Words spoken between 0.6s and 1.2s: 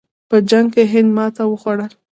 کې هند